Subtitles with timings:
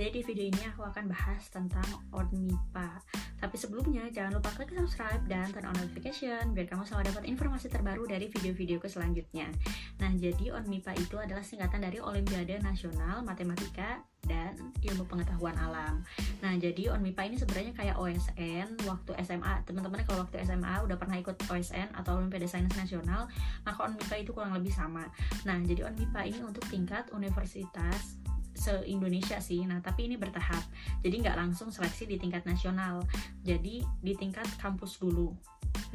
[0.00, 1.84] Jadi di video ini aku akan bahas tentang
[2.16, 2.88] ONMIPA.
[3.36, 7.68] Tapi sebelumnya jangan lupa klik subscribe dan turn on notification biar kamu selalu dapat informasi
[7.68, 9.52] terbaru dari video-videoku selanjutnya.
[10.00, 16.00] Nah, jadi ONMIPA itu adalah singkatan dari Olimpiade Nasional Matematika dan Ilmu Pengetahuan Alam.
[16.40, 19.68] Nah, jadi ONMIPA ini sebenarnya kayak OSN waktu SMA.
[19.68, 23.28] Teman-teman kalau waktu SMA udah pernah ikut OSN atau Olimpiade Sains Nasional,
[23.68, 25.04] maka ONMIPA itu kurang lebih sama.
[25.44, 28.19] Nah, jadi ONMIPA ini untuk tingkat universitas
[28.60, 29.64] se-Indonesia sih.
[29.64, 30.60] Nah, tapi ini bertahap.
[31.00, 33.08] Jadi nggak langsung seleksi di tingkat nasional.
[33.40, 35.32] Jadi di tingkat kampus dulu.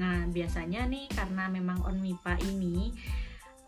[0.01, 2.89] Nah, biasanya nih karena memang ONMIPA ini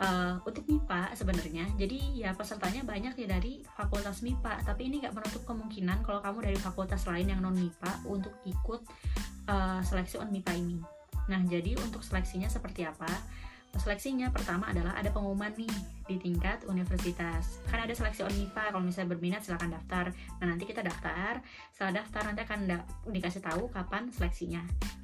[0.02, 1.65] uh, untuk MIPA sebenarnya.
[1.77, 6.52] Jadi ya pesertanya banyak ya dari fakultas MIPA, tapi ini nggak menutup kemungkinan kalau kamu
[6.52, 8.81] dari fakultas lain yang non MIPA untuk ikut
[9.52, 10.77] uh, seleksi on MIPA ini.
[11.27, 13.09] Nah, jadi untuk seleksinya seperti apa?
[13.77, 15.70] Seleksinya pertama adalah ada pengumuman nih
[16.06, 17.61] di tingkat universitas.
[17.70, 20.06] Kan ada seleksi ONIPA kalau misalnya berminat silahkan daftar.
[20.42, 21.42] Nah nanti kita daftar.
[21.72, 22.59] Setelah daftar nanti akan
[23.09, 24.64] dikasih tahu kapan seleksinya.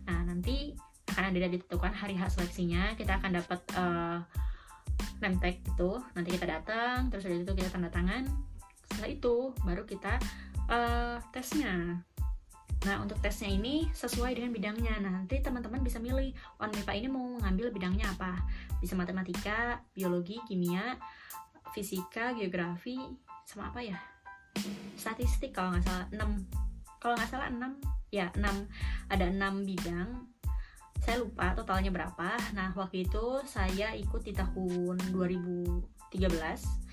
[0.10, 0.74] Nah nanti
[1.14, 2.96] akan ada ditentukan hari hak seleksinya.
[2.98, 4.20] Kita akan dapat uh,
[5.20, 5.92] name itu.
[6.16, 8.28] Nanti kita datang terus dari itu kita tanda tangan.
[8.90, 10.20] Setelah itu baru kita
[10.70, 12.04] uh, tesnya
[12.84, 15.00] Nah, untuk tesnya ini sesuai dengan bidangnya.
[15.00, 18.44] Nah, nanti teman-teman bisa milih on MIPA ini mau mengambil bidangnya apa.
[18.84, 21.00] Bisa matematika, biologi, kimia,
[21.72, 23.00] fisika, geografi,
[23.48, 23.96] sama apa ya?
[25.00, 27.00] Statistik kalau nggak salah 6.
[27.00, 27.80] Kalau nggak salah 6,
[28.12, 28.68] ya 6.
[29.08, 30.10] Ada 6 bidang.
[31.00, 32.36] Saya lupa totalnya berapa.
[32.52, 36.84] Nah, waktu itu saya ikut di tahun 2013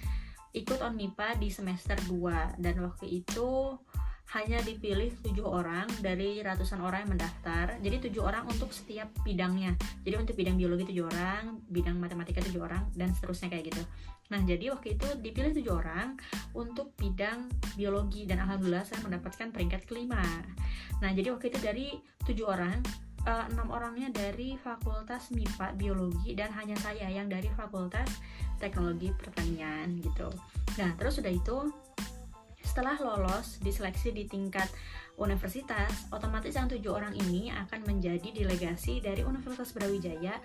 [0.50, 3.78] ikut on MIPA di semester 2 dan waktu itu
[4.30, 7.82] hanya dipilih tujuh orang dari ratusan orang yang mendaftar.
[7.82, 9.74] Jadi tujuh orang untuk setiap bidangnya.
[10.06, 13.82] Jadi untuk bidang biologi tujuh orang, bidang matematika tujuh orang, dan seterusnya kayak gitu.
[14.30, 16.14] Nah jadi waktu itu dipilih tujuh orang
[16.54, 20.22] untuk bidang biologi dan alhamdulillah saya mendapatkan peringkat kelima.
[21.02, 21.86] Nah jadi waktu itu dari
[22.22, 22.78] tujuh orang
[23.26, 28.22] eh, enam orangnya dari Fakultas MIPA Biologi dan hanya saya yang dari Fakultas
[28.62, 30.30] Teknologi Pertanian gitu.
[30.78, 31.66] Nah terus sudah itu
[32.80, 34.64] setelah lolos diseleksi di tingkat
[35.20, 40.40] universitas, otomatis yang tujuh orang ini akan menjadi delegasi dari Universitas Brawijaya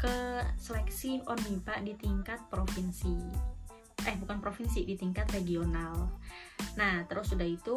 [0.00, 3.12] ke seleksi ONMIPA di tingkat provinsi.
[4.08, 6.16] Eh, bukan provinsi, di tingkat regional.
[6.80, 7.76] Nah, terus sudah itu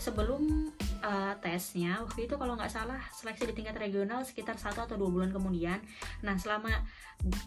[0.00, 0.72] sebelum
[1.04, 5.12] uh, tesnya waktu itu kalau nggak salah seleksi di tingkat regional sekitar satu atau dua
[5.12, 5.76] bulan kemudian.
[6.24, 6.72] Nah, selama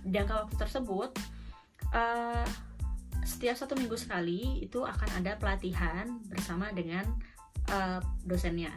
[0.05, 1.17] jangka waktu tersebut
[1.97, 2.45] uh,
[3.23, 7.05] setiap satu minggu sekali itu akan ada pelatihan bersama dengan
[7.71, 8.71] uh, dosennya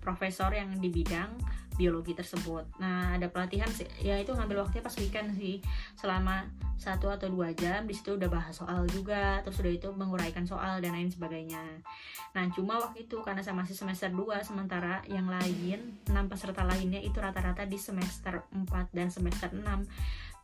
[0.00, 1.34] profesor yang di bidang
[1.76, 2.64] biologi tersebut.
[2.80, 3.68] Nah ada pelatihan
[4.00, 5.60] ya itu ngambil waktunya pas weekend sih
[5.98, 6.48] selama
[6.80, 10.80] satu atau dua jam di situ udah bahas soal juga, terus udah itu menguraikan soal
[10.80, 11.84] dan lain sebagainya.
[12.32, 17.00] Nah cuma waktu itu karena saya masih semester 2 sementara yang lain enam peserta lainnya
[17.00, 19.64] itu rata-rata di semester 4 dan semester 6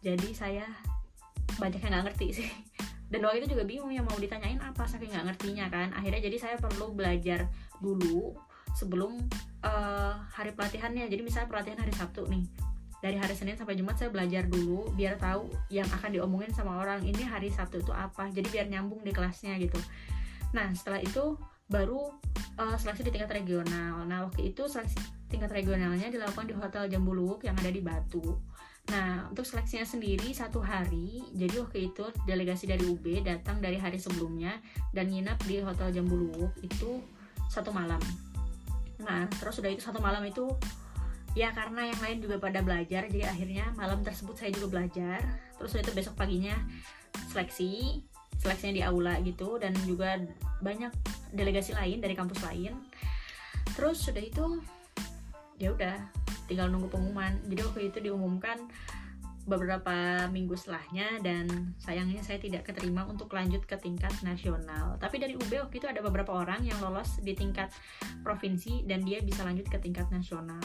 [0.02, 0.66] jadi saya
[1.60, 2.48] banyak yang nggak ngerti sih
[3.12, 5.92] dan waktu itu juga bingung yang mau ditanyain apa saking nggak ngertinya kan.
[5.92, 7.44] Akhirnya jadi saya perlu belajar
[7.84, 8.32] dulu
[8.72, 9.20] sebelum
[9.60, 11.12] uh, hari pelatihannya.
[11.12, 12.48] Jadi misalnya pelatihan hari Sabtu nih
[13.04, 17.04] dari hari Senin sampai Jumat saya belajar dulu biar tahu yang akan diomongin sama orang
[17.04, 18.32] ini hari Sabtu itu apa.
[18.32, 19.76] Jadi biar nyambung di kelasnya gitu.
[20.56, 21.36] Nah setelah itu
[21.68, 22.16] baru
[22.56, 24.08] uh, seleksi di tingkat regional.
[24.08, 24.96] Nah waktu itu seleksi
[25.28, 28.40] tingkat regionalnya dilakukan di Hotel Jambuluwuk yang ada di Batu
[28.91, 33.97] Nah, untuk seleksinya sendiri satu hari, jadi waktu itu delegasi dari UB datang dari hari
[33.97, 34.59] sebelumnya
[34.91, 36.98] dan nginap di Hotel Jambuluwuk itu
[37.47, 38.03] satu malam.
[38.98, 40.50] Nah, terus sudah itu satu malam itu
[41.32, 45.22] ya karena yang lain juga pada belajar, jadi akhirnya malam tersebut saya juga belajar.
[45.56, 46.59] Terus sudah itu besok paginya
[47.31, 48.03] seleksi,
[48.43, 50.19] seleksinya di aula gitu dan juga
[50.60, 50.91] banyak
[51.32, 52.75] delegasi lain dari kampus lain.
[53.78, 54.60] Terus sudah itu
[55.56, 55.97] ya udah
[56.52, 58.60] tinggal nunggu pengumuman jadi waktu itu diumumkan
[59.43, 64.94] beberapa minggu setelahnya dan sayangnya saya tidak keterima untuk lanjut ke tingkat nasional.
[65.02, 67.75] Tapi dari UB waktu itu ada beberapa orang yang lolos di tingkat
[68.22, 70.62] provinsi dan dia bisa lanjut ke tingkat nasional.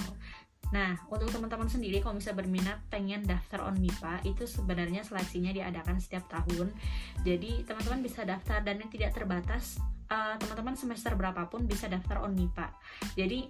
[0.76, 5.98] Nah, untuk teman-teman sendiri kalau misalnya berminat pengen daftar on MIPA itu sebenarnya seleksinya diadakan
[5.98, 6.70] setiap tahun.
[7.24, 9.80] Jadi teman-teman bisa daftar dan yang tidak terbatas
[10.12, 12.68] eh, teman-teman uh, semester berapapun bisa daftar on MIPA.
[13.16, 13.48] Jadi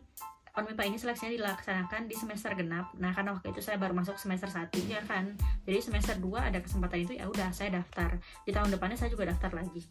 [0.58, 2.90] ONMIPA ini seleksinya dilaksanakan di semester genap.
[2.98, 5.38] Nah, karena waktu itu saya baru masuk semester 1 ya kan.
[5.70, 8.18] Jadi semester 2 ada kesempatan itu ya udah saya daftar.
[8.42, 9.86] Di tahun depannya saya juga daftar lagi.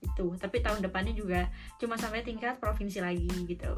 [0.00, 0.32] Itu.
[0.40, 3.76] Tapi tahun depannya juga cuma sampai tingkat provinsi lagi gitu.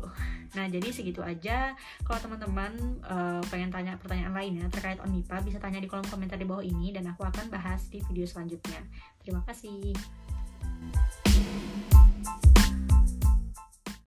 [0.54, 1.74] Nah, jadi segitu aja.
[2.06, 6.46] Kalau teman-teman uh, pengen tanya pertanyaan lainnya terkait ONMIPA bisa tanya di kolom komentar di
[6.46, 8.78] bawah ini dan aku akan bahas di video selanjutnya.
[9.18, 9.90] Terima kasih.